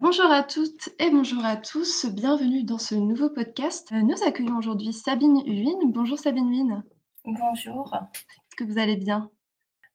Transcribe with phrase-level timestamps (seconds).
[0.00, 3.88] Bonjour à toutes et bonjour à tous, bienvenue dans ce nouveau podcast.
[3.92, 5.78] Euh, Nous accueillons aujourd'hui Sabine Huyn.
[5.86, 6.84] Bonjour Sabine Huyn,
[7.24, 7.92] Bonjour.
[8.14, 9.30] est-ce que vous allez bien?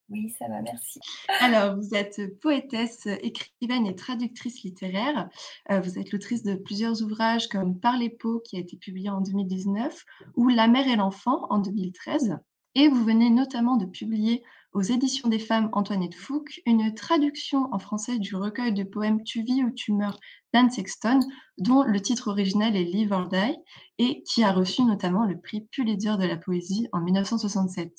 [0.10, 1.00] Oui, ça va, merci.
[1.40, 5.30] Alors, vous êtes poétesse, écrivaine et traductrice littéraire.
[5.72, 9.10] Euh, Vous êtes l'autrice de plusieurs ouvrages comme Par les peaux qui a été publié
[9.10, 10.04] en 2019
[10.36, 12.38] ou La mère et l'enfant en 2013.
[12.76, 14.44] Et vous venez notamment de publier
[14.74, 19.44] aux éditions des femmes Antoinette Fouque une traduction en français du recueil de poèmes Tu
[19.44, 20.20] vis ou tu meurs
[20.54, 21.20] d'Anne Sexton,
[21.58, 23.56] dont le titre original est Live or Die,
[23.98, 27.92] et qui a reçu notamment le prix Pulitzer de la poésie en 1967.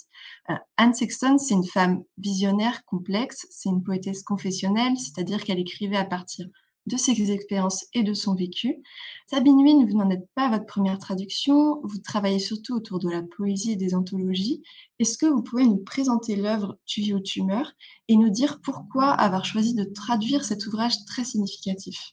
[0.51, 5.97] Euh, Anne Sexton, c'est une femme visionnaire, complexe, c'est une poétesse confessionnelle, c'est-à-dire qu'elle écrivait
[5.97, 6.47] à partir
[6.87, 8.83] de ses expériences et de son vécu.
[9.27, 13.09] Sabine Huyn, vous n'en êtes pas à votre première traduction, vous travaillez surtout autour de
[13.09, 14.63] la poésie et des anthologies.
[14.99, 17.73] Est-ce que vous pouvez nous présenter l'œuvre Tu vis ou tu meurs
[18.09, 22.13] et nous dire pourquoi avoir choisi de traduire cet ouvrage très significatif?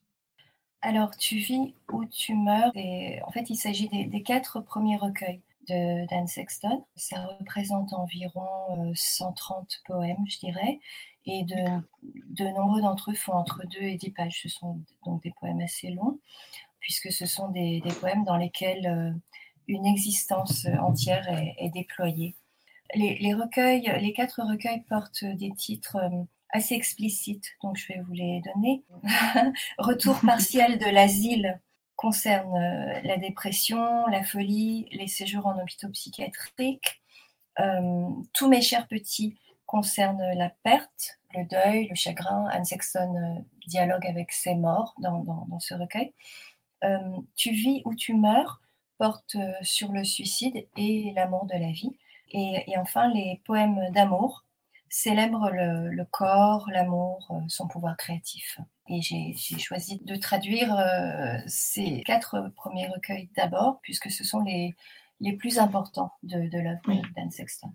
[0.82, 2.72] Alors, Tu vis ou tu meurs.
[2.76, 6.86] Et en fait, il s'agit des, des quatre premiers recueils de d'Anne Sexton.
[6.96, 10.80] Ça représente environ euh, 130 poèmes, je dirais,
[11.26, 14.40] et de, nombreux d'entre eux font entre 2 et 10 pages.
[14.42, 16.20] Ce sont donc des poèmes assez longs,
[16.80, 19.12] puisque ce sont des, poèmes dans lesquels euh,
[19.68, 21.28] une existence entière
[21.58, 22.36] est, déployée.
[22.96, 28.14] Les, recueils, les quatre recueils portent des titres euh, assez explicites, donc je vais vous
[28.14, 28.84] les donner.
[29.78, 31.62] Retour partiel de l'asile
[31.96, 36.98] concerne euh, la dépression, la folie, les séjours en hôpitaux psychiatriques.
[38.34, 39.38] Tous mes chers petits
[39.76, 42.42] concernent la perte, le deuil, le chagrin.
[42.52, 46.14] Anne Sexton euh, dialogue avec ses morts dans, dans, dans ce recueil.
[46.84, 48.60] Euh, tu vis ou tu meurs
[48.98, 51.96] porte euh, sur le suicide et l'amour de la vie.
[52.32, 54.44] Et, et enfin, les poèmes d'amour
[54.90, 58.60] célèbrent le, le corps, l'amour, son pouvoir créatif.
[58.88, 64.42] Et j'ai j'ai choisi de traduire euh, ces quatre premiers recueils d'abord, puisque ce sont
[64.42, 64.76] les,
[65.22, 66.82] les plus importants de, de l'œuvre
[67.16, 67.72] d'Anne Sexton.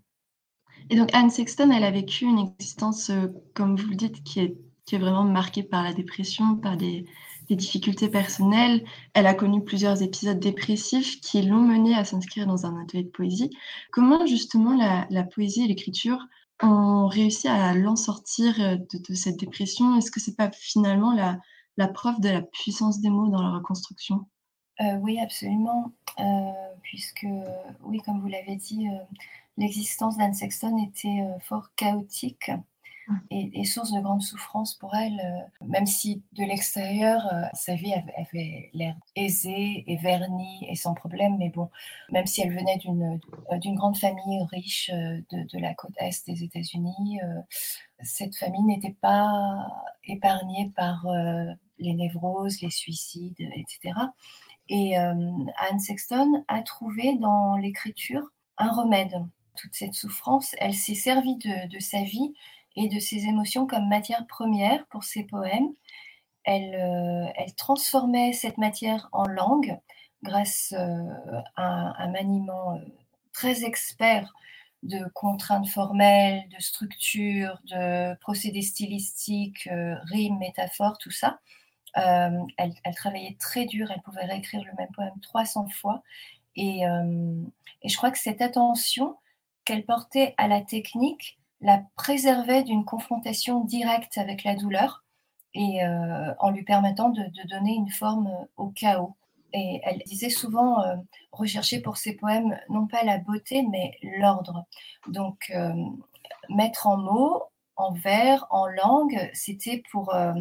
[0.89, 4.41] Et donc Anne Sexton, elle a vécu une existence, euh, comme vous le dites, qui
[4.41, 7.05] est, qui est vraiment marquée par la dépression, par des,
[7.49, 8.85] difficultés personnelles.
[9.15, 13.09] Elle a connu plusieurs épisodes dépressifs qui l'ont menée à s'inscrire dans un atelier de
[13.09, 13.51] poésie.
[13.93, 16.19] Comment justement la, poésie et l'écriture
[16.61, 19.97] ont réussi à l'en sortir euh, de, cette dépression?
[19.97, 21.39] Est-ce que c'est pas finalement la,
[21.77, 24.27] la preuve de la puissance des mots dans la reconstruction?
[24.81, 25.93] Euh, oui, absolument,
[26.83, 27.27] puisque,
[27.85, 28.87] oui, comme vous l'avez dit,
[29.56, 32.50] l'existence d'Anne Sexton était euh, fort chaotique
[33.09, 33.17] Mmh.
[33.31, 37.77] et, et source de grande souffrance pour elle, euh, même si de l'extérieur, euh, sa
[37.77, 41.71] vie avait, avait l'air aisée et vernie et sans problème, mais bon,
[42.11, 46.43] même si elle venait d'une grande famille riche euh, de, de la côte est des
[46.43, 47.21] États-Unis,
[48.00, 49.67] cette famille n'était pas
[50.05, 51.06] épargnée par
[51.78, 53.94] les névroses, les suicides, etc.
[54.69, 58.23] Et Anne Sexton a trouvé dans l'écriture
[58.59, 59.15] un remède.
[59.56, 62.34] Toute cette souffrance, elle s'est servie de, sa vie
[62.77, 65.72] et de ses émotions comme matière première pour ses poèmes.
[66.44, 69.78] Elle, euh, transformait cette matière en langue
[70.22, 72.81] grâce euh, à un maniement euh,
[73.33, 74.33] très expert
[74.83, 79.69] de contraintes formelles, de structures, de procédés stylistiques,
[80.05, 81.41] rimes, métaphores, tout ça.
[81.94, 86.03] Elle, travaillait très dur, elle pouvait réécrire le même poème 300 fois.
[86.55, 86.83] Et
[87.84, 89.17] je crois que cette attention
[89.66, 95.04] qu'elle portait à la technique la préservait d'une confrontation directe avec la douleur
[95.54, 99.16] et euh, en lui permettant de, donner une forme au chaos.
[99.53, 100.97] Et elle disait souvent euh,
[101.32, 104.65] rechercher pour ses poèmes non pas la beauté mais l'ordre.
[105.09, 105.72] Donc euh,
[106.49, 107.43] mettre en mots
[107.76, 110.32] en vers, en langue, c'était pour euh,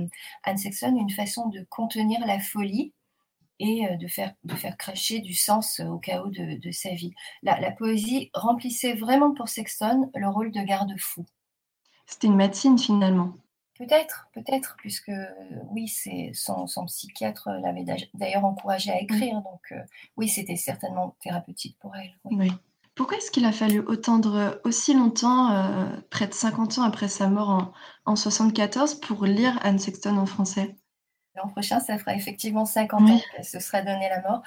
[0.44, 2.94] Anne Sexton une façon de contenir la folie
[3.60, 7.14] et euh, de faire, de faire cracher du sens au chaos de, de sa vie.
[7.44, 11.26] La, la, poésie remplissait vraiment pour Sexton le rôle de garde-fou.
[12.06, 13.34] C'était une médecine finalement.
[13.78, 15.12] Peut-être, peut-être, puisque
[15.72, 17.84] oui, c'est son, son, psychiatre l'avait
[18.14, 19.82] d'ailleurs encouragé à écrire, donc euh,
[20.16, 22.14] oui, c'était certainement thérapeutique pour elle.
[22.24, 22.38] Oui.
[22.40, 22.52] oui.
[22.96, 27.28] Pourquoi est-ce qu'il a fallu attendre aussi longtemps, euh, près de 50 ans après sa
[27.28, 27.74] mort en,
[28.06, 30.78] en 74, pour lire Anne Sexton en français?
[31.36, 33.12] L'an prochain, ça fera effectivement 50 oui.
[33.12, 34.42] ans qu'elle se sera donné la mort.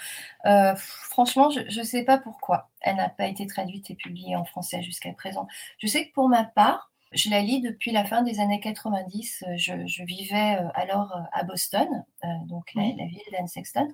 [0.47, 4.45] Euh, franchement, je ne sais pas pourquoi elle n'a pas été traduite et publiée en
[4.45, 5.47] français jusqu'à présent.
[5.79, 9.45] Je sais que pour ma part, je la lis depuis la fin des années 90.
[9.57, 11.89] Je, je vivais euh, alors à Boston,
[12.25, 13.89] euh, donc la, la ville d'Anne Sexton,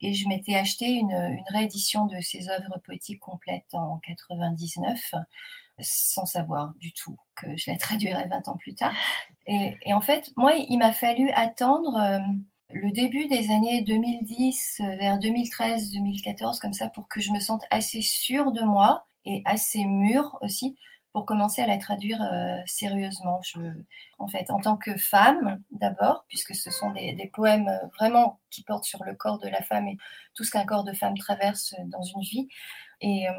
[0.00, 5.14] et je m'étais acheté une, une, réédition de ses œuvres poétiques complètes en 99,
[5.80, 8.94] sans savoir du tout que je la traduirais 20 ans plus tard.
[9.46, 12.18] Et, et en fait, moi, il m'a fallu attendre euh,
[12.70, 18.02] le début des années 2010, vers 2013-2014, comme ça, pour que je me sente assez
[18.02, 20.76] sûre de moi et assez mûre aussi
[21.12, 23.40] pour commencer à la traduire euh, sérieusement.
[24.18, 28.62] En fait, en tant que femme d'abord, puisque ce sont des, poèmes euh, vraiment qui
[28.62, 29.96] portent sur le corps de la femme et
[30.34, 32.48] tout ce qu'un corps de femme traverse dans une vie.
[33.00, 33.32] Et euh,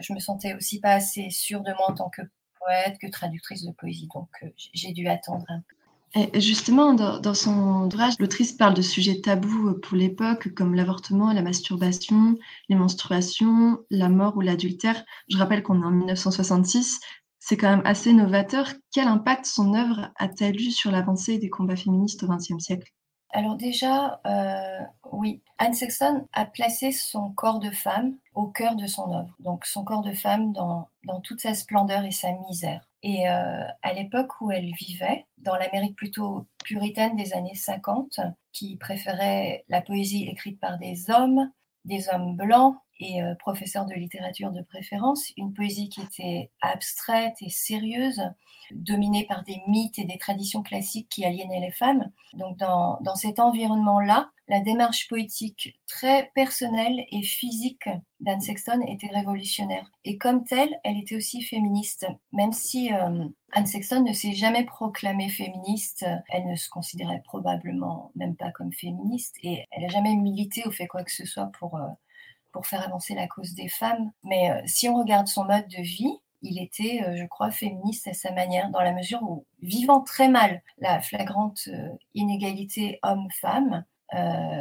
[0.00, 2.22] je me sentais aussi pas assez sûre de moi en tant que
[2.58, 4.08] poète, que traductrice de poésie.
[4.14, 5.81] Donc j'ai dû attendre un peu.
[6.14, 11.40] Et justement, dans, son ouvrage, l'autrice parle de sujets tabous pour l'époque, comme l'avortement, la
[11.40, 12.36] masturbation,
[12.68, 15.02] les menstruations, la mort ou l'adultère.
[15.28, 17.00] Je rappelle qu'on est en 1966,
[17.38, 18.68] c'est quand même assez novateur.
[18.92, 22.92] Quel impact son œuvre a-t-elle eu sur l'avancée des combats féministes au XXe siècle?
[23.30, 24.80] Alors déjà, euh,
[25.12, 29.64] oui, Anne Sexton a placé son corps de femme au cœur de son œuvre, donc
[29.64, 30.88] son corps de femme dans
[31.22, 32.86] toute sa splendeur et sa misère.
[33.02, 38.20] Et euh, à l'époque où elle vivait, dans l'Amérique plutôt puritaine des années 50,
[38.52, 41.50] qui préférait la poésie écrite par des hommes,
[41.84, 47.34] des hommes blancs, et euh, professeur de littérature de préférence, une poésie qui était abstraite
[47.40, 48.22] et sérieuse,
[48.70, 52.10] dominée par des mythes et des traditions classiques qui aliénaient les femmes.
[52.34, 57.88] Donc dans, dans cet environnement-là, la démarche poétique très personnelle et physique
[58.20, 59.90] d'Anne Sexton était révolutionnaire.
[60.04, 62.06] Et comme telle, elle était aussi féministe.
[62.32, 68.12] Même si euh, Anne Sexton ne s'est jamais proclamée féministe, elle ne se considérait probablement
[68.14, 71.50] même pas comme féministe et elle n'a jamais milité ou fait quoi que ce soit
[71.58, 71.76] pour...
[71.76, 71.88] Euh,
[72.52, 74.12] pour faire avancer la cause des femmes.
[74.24, 78.12] Mais euh, si on regarde son mode de vie, il était, je crois, féministe à
[78.12, 81.70] sa manière, dans la mesure où, vivant très mal la flagrante
[82.12, 83.86] inégalité homme-femme,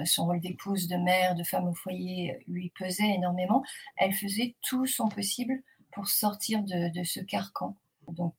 [0.06, 3.64] son rôle d'épouse, de mère, de femme au foyer lui pesait énormément,
[3.98, 5.62] elle faisait tout son possible
[5.92, 7.76] pour sortir de, ce carcan.
[8.08, 8.34] Donc,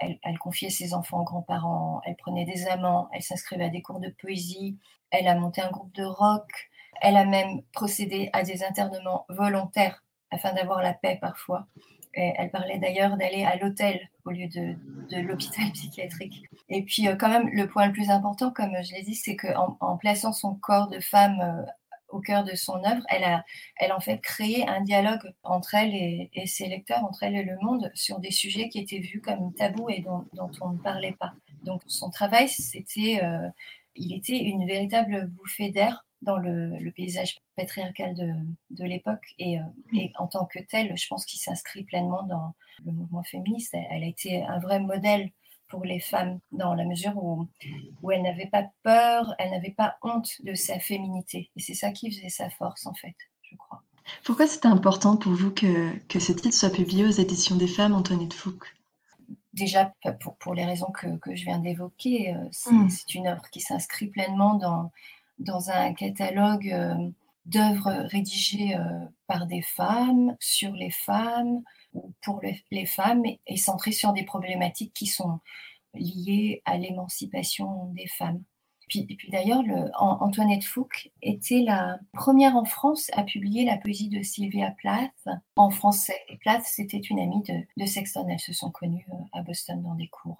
[0.00, 3.82] elle, elle, confiait ses enfants aux grands-parents, elle prenait des amants, elle s'inscrivait à des
[3.82, 4.78] cours de poésie,
[5.10, 6.70] elle a monté un groupe de rock,
[7.00, 11.66] elle a même procédé à des internements volontaires afin d'avoir la paix parfois.
[12.16, 14.76] Elle parlait d'ailleurs d'aller à l'hôtel au lieu de,
[15.20, 16.42] l'hôpital psychiatrique.
[16.68, 19.36] Et puis euh, quand même, le point le plus important, comme je l'ai dit, c'est
[19.36, 21.70] qu'en en plaçant son corps de femme euh,
[22.08, 23.44] au cœur de son œuvre, elle a,
[23.76, 27.56] elle en fait créé un dialogue entre elle et, ses lecteurs, entre elle et le
[27.60, 30.24] monde, sur des sujets qui étaient vus comme tabous et dont,
[30.60, 31.34] on ne parlait pas.
[31.64, 33.48] Donc son travail, c'était, euh,
[33.96, 38.14] il était une véritable bouffée d'air dans le, paysage patriarcal
[38.70, 39.34] de, l'époque.
[39.38, 39.62] Et, euh,
[39.94, 43.74] et, en tant que tel, je pense qu'il s'inscrit pleinement dans le mouvement féministe.
[43.90, 45.30] Elle, a été un vrai modèle
[45.68, 47.48] pour les femmes dans la mesure où,
[48.02, 51.50] où elle n'avait pas peur, elle n'avait pas honte de sa féminité.
[51.56, 53.82] Et c'est ça qui faisait sa force, en fait, je crois.
[54.24, 57.94] Pourquoi c'était important pour vous que, que ce titre soit publié aux éditions des femmes,
[57.94, 58.76] Antoinette Fouque?
[59.52, 62.88] Déjà, pour, pour, les raisons que, que je viens d'évoquer, euh, hmm.
[62.88, 64.92] c'est une œuvre qui s'inscrit pleinement dans,
[65.38, 67.10] dans un catalogue euh,
[67.44, 71.62] d'œuvres rédigées euh, par des femmes, sur les femmes,
[71.92, 72.40] ou pour
[72.70, 75.40] les femmes, et centrées sur des problématiques qui sont
[75.94, 78.42] liées à l'émancipation des femmes.
[78.94, 79.64] Et puis d'ailleurs,
[79.98, 85.70] Antoinette Fouque était la première en France à publier la poésie de Sylvia Plath en
[85.70, 86.20] français.
[86.40, 88.26] Plath, c'était une amie de, de, Sexton.
[88.28, 90.38] Elles se sont connues euh, à Boston dans des cours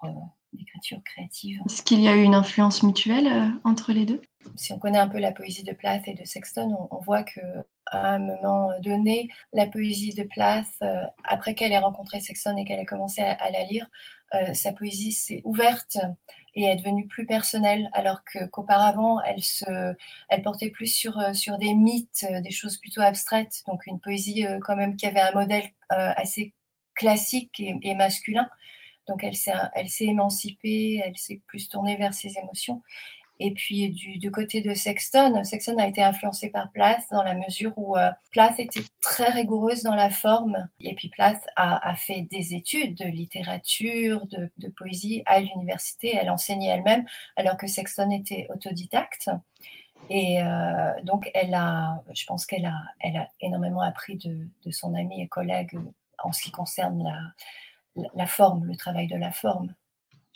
[0.53, 1.61] d'écriture créative.
[1.65, 4.21] Est-ce qu'il y a eu une influence mutuelle entre les deux?
[4.55, 7.39] Si on connaît un peu la poésie de Plath et de Sexton, on, voit que
[7.85, 12.65] à un moment donné, la poésie de Plath, euh, après qu'elle ait rencontré Sexton et
[12.65, 13.87] qu'elle ait commencé à, la lire,
[14.33, 15.97] euh, sa poésie s'est ouverte
[16.53, 22.25] et est devenue plus personnelle, alors qu'auparavant, elle portait plus sur euh, sur des mythes,
[22.43, 26.53] des choses plutôt abstraites, donc une poésie quand même qui avait un modèle assez
[26.95, 28.49] classique et, et masculin.
[29.07, 32.81] Donc elle s'est émancipée, elle s'est plus tournée vers ses émotions.
[33.39, 37.71] Et puis du, côté de Sexton, Sexton a été influencé par Plath dans la mesure
[37.77, 40.67] où euh, Plath était très rigoureuse dans la forme.
[40.79, 46.15] Et puis Plath a, fait des études de littérature, de, poésie à l'université.
[46.19, 49.29] Elle enseignait elle-même, alors que Sexton était autodidacte.
[50.09, 54.95] Et euh, donc, elle a, je pense qu'elle a, elle a énormément appris de, son
[54.95, 55.77] ami et collègue
[56.23, 57.33] en ce qui concerne
[58.15, 59.73] la forme, le travail de la forme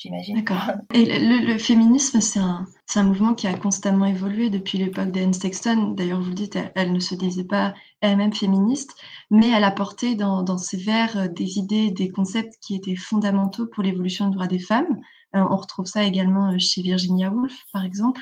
[0.01, 0.35] j'imagine.
[0.35, 0.63] D'accord.
[0.93, 2.65] Et le, féminisme, c'est un,
[2.95, 5.91] un, mouvement qui a constamment évolué depuis l'époque d'Anne Sexton.
[5.91, 8.95] D'ailleurs, vous le dites, elle, ne se disait pas elle-même féministe,
[9.29, 13.67] mais elle apportait dans, dans ses vers euh, des idées, des concepts qui étaient fondamentaux
[13.67, 14.99] pour l'évolution du droit des femmes.
[15.35, 18.21] Euh, on retrouve ça également euh, chez Virginia Woolf, par exemple.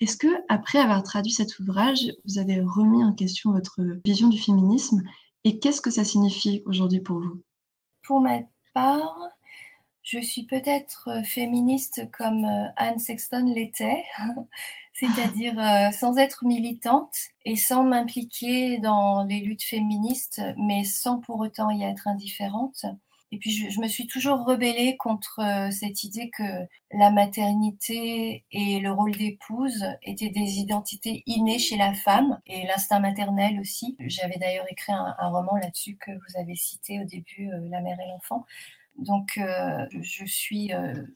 [0.00, 4.38] Est-ce que, après avoir traduit cet ouvrage, vous avez remis en question votre vision du
[4.38, 5.02] féminisme
[5.44, 7.42] et qu'est-ce que ça signifie aujourd'hui pour vous?
[8.02, 8.38] Pour ma
[8.72, 9.14] part,
[10.02, 14.04] je suis peut-être euh, féministe comme euh, Anne Sexton l'était,
[14.92, 21.38] c'est-à-dire euh, sans être militante et sans m'impliquer dans les luttes féministes, mais sans pour
[21.40, 22.84] autant y être indifférente.
[23.34, 25.40] Et puis je, me suis toujours rebellée contre
[25.70, 31.94] cette idée que la maternité et le rôle d'épouse étaient des identités innées chez la
[31.94, 33.96] femme et l'instinct maternel aussi.
[34.00, 38.08] J'avais d'ailleurs écrit un, roman là-dessus que vous avez cité au début, La mère et
[38.08, 38.44] l'enfant.
[38.98, 40.70] Donc, euh, je suis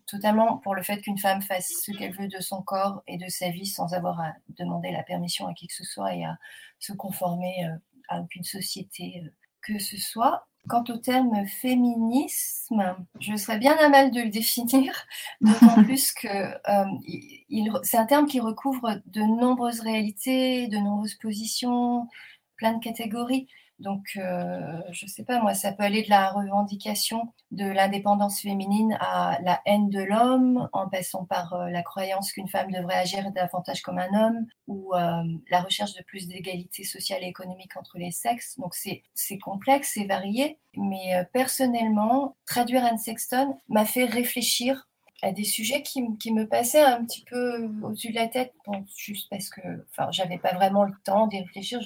[0.06, 3.28] totalement pour le fait qu'une femme fasse ce qu'elle veut de son corps et de
[3.28, 6.38] sa vie sans avoir à demander la permission à qui que ce soit et à
[6.78, 7.68] se conformer
[8.08, 9.22] à aucune société
[9.66, 10.46] que ce soit.
[10.68, 15.06] Quant au terme féminisme, je serais bien à mal de le définir,
[15.40, 22.08] d'autant plus que euh, c'est un terme qui recouvre de nombreuses réalités, de nombreuses positions,
[22.56, 23.46] plein de catégories.
[23.78, 28.40] Donc, euh, je ne sais pas, moi, ça peut aller de la revendication de l'indépendance
[28.40, 32.96] féminine à la haine de l'homme, en passant par euh, la croyance qu'une femme devrait
[32.96, 37.76] agir davantage comme un homme, ou euh, la recherche de plus d'égalité sociale et économique
[37.76, 38.58] entre les sexes.
[38.58, 44.88] Donc, c'est complexe, c'est varié, mais personnellement, traduire Anne Sexton m'a fait réfléchir
[45.22, 48.52] à des sujets qui, me passaient un petit peu au-dessus de la tête,
[48.96, 51.80] juste parce que enfin, j'avais pas vraiment le temps d'y réfléchir.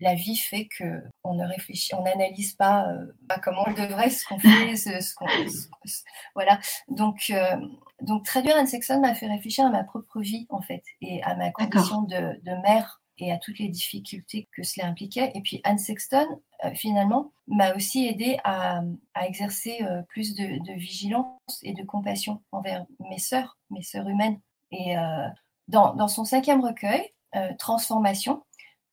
[0.00, 3.06] La vie fait que on ne réfléchit, on n'analyse pas, euh,
[3.42, 5.26] comment on devrait, ce qu'on fait, ce, qu'on,
[6.34, 6.58] voilà.
[6.88, 7.56] Donc, euh,
[8.02, 11.34] donc traduire Anne Sexton m'a fait réfléchir à ma propre vie en fait et à
[11.34, 15.32] ma condition de, mère et à toutes les difficultés que cela impliquait.
[15.34, 16.26] Et puis Anne Sexton,
[16.64, 18.82] euh, finalement, m'a aussi aidé à,
[19.24, 24.38] exercer plus de, vigilance et de compassion envers mes sœurs, mes sœurs humaines.
[24.72, 24.96] Et
[25.68, 27.08] dans, dans, son cinquième recueil,
[27.58, 28.42] Transformation,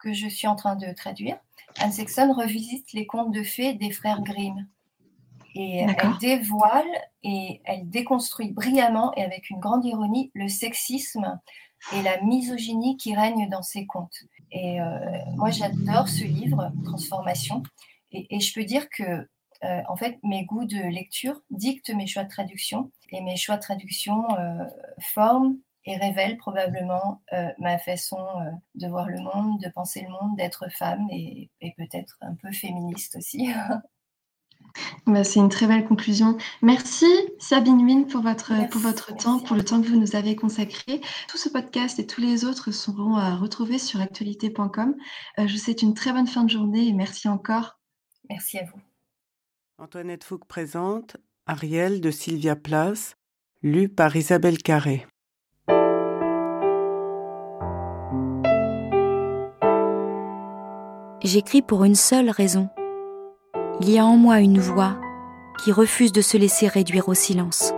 [0.03, 1.37] que je suis en train de traduire,
[1.79, 4.67] Anne Sexton revisite les contes de fées des frères Grimm.
[5.55, 6.83] Et elle dévoile
[7.23, 11.39] et elle déconstruit brillamment et avec une grande ironie le sexisme
[11.93, 14.23] et la misogynie qui règnent dans ces contes.
[14.51, 14.99] Et euh,
[15.35, 17.63] moi, j'adore ce livre, Transformation.
[18.11, 19.27] Et, je peux dire que,
[19.63, 22.91] euh, en fait, mes goûts de lecture dictent mes choix de traduction.
[23.09, 24.65] Et mes choix de traduction euh,
[24.99, 30.09] forment et révèle probablement euh, ma façon euh, de voir le monde, de penser le
[30.09, 33.49] monde, d'être femme et, peut-être un peu féministe aussi.
[35.05, 36.37] Bah, c'est une très belle conclusion.
[36.61, 37.05] Merci
[37.37, 40.99] Sabine Wynne pour votre, pour votre temps, pour le temps que vous nous avez consacré.
[41.27, 44.95] Tout ce podcast et tous les autres seront à retrouver sur actualité.com.
[45.37, 47.79] Euh, je vous souhaite une très bonne fin de journée et merci encore.
[48.29, 48.81] Merci à vous.
[49.77, 53.17] Antoinette Fouque présente Ariel de Sylvia Place,
[53.61, 55.05] lu par Isabelle Carré.
[61.23, 62.67] J'écris pour une seule raison.
[63.79, 64.99] Il y a en moi une voix
[65.63, 67.71] qui refuse de se laisser réduire au silence.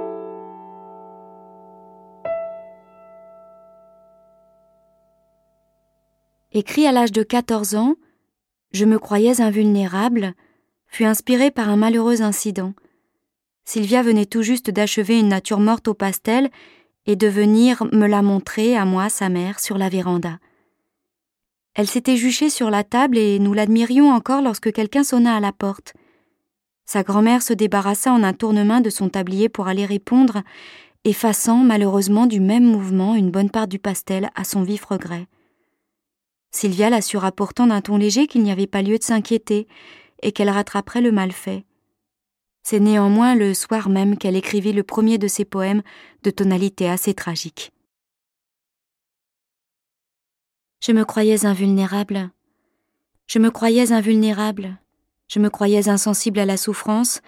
[6.54, 7.96] Écrit à l'âge de 14 ans,
[8.72, 10.34] je me croyais invulnérable,
[10.88, 12.74] fut inspiré par un malheureux incident.
[13.64, 16.50] Sylvia venait tout juste d'achever une nature morte au pastel
[17.06, 20.40] et de venir me la montrer à moi, sa mère, sur la véranda.
[21.76, 25.52] Elle s'était juchée sur la table et nous l'admirions encore lorsque quelqu'un sonna à la
[25.52, 25.94] porte.
[26.86, 30.42] Sa grand-mère se débarrassa en un tournement de son tablier pour aller répondre,
[31.04, 35.28] effaçant malheureusement du même mouvement une bonne part du pastel à son vif regret.
[36.52, 39.68] Sylvia l'assura pourtant d'un ton léger qu'il n'y avait pas lieu de s'inquiéter
[40.22, 41.66] et qu'elle rattraperait le mal fait.
[42.64, 45.84] C'est néanmoins le soir même qu'elle écrivit le premier de ses poèmes
[46.24, 47.74] de tonalité assez tragique.
[50.82, 52.32] Je me croyais invulnérable.
[53.28, 54.78] Je me croyais invulnérable.
[55.28, 57.22] Je me croyais insensible à la souffrance,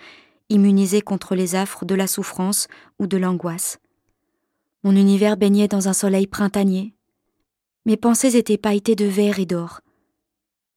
[0.50, 2.68] immunisé contre les affres de la souffrance
[3.00, 3.80] ou de l'angoisse.
[4.84, 6.94] Mon univers baignait dans un soleil printanier.
[7.86, 9.82] Mes pensées étaient pailletées de verre et d'or.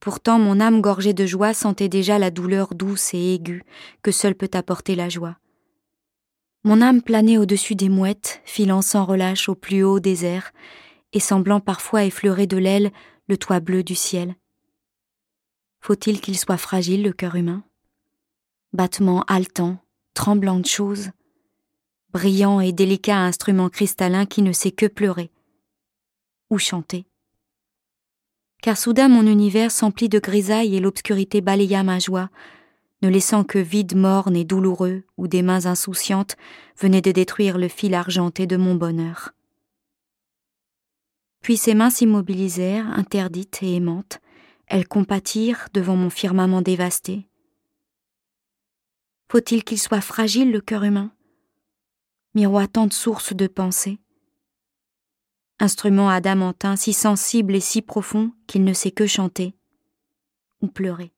[0.00, 3.62] Pourtant mon âme gorgée de joie sentait déjà la douleur douce et aiguë
[4.02, 5.36] que seule peut apporter la joie.
[6.64, 10.52] Mon âme planait au-dessus des mouettes, filant sans relâche au plus haut des airs,
[11.12, 12.92] et semblant parfois effleurer de l'aile
[13.28, 14.34] le toit bleu du ciel.
[15.80, 17.64] Faut-il qu'il soit fragile, le cœur humain?
[18.72, 19.78] Battement haletant,
[20.14, 21.10] tremblant de choses,
[22.12, 25.30] brillant et délicat instrument cristallin qui ne sait que pleurer
[26.50, 27.06] ou chanter.
[28.60, 32.28] Car soudain mon univers s'emplit de grisailles et l'obscurité balaya ma joie,
[33.02, 36.36] ne laissant que vide morne et douloureux où des mains insouciantes
[36.78, 39.32] venaient de détruire le fil argenté de mon bonheur.
[41.40, 44.20] Puis ses mains s'immobilisèrent, interdites et aimantes.
[44.66, 47.28] Elles compatirent devant mon firmament dévasté.
[49.30, 51.12] Faut-il qu'il soit fragile le cœur humain,
[52.34, 53.98] miroitant de sources de pensée
[55.60, 59.54] instrument adamantin si sensible et si profond qu'il ne sait que chanter
[60.62, 61.12] ou pleurer.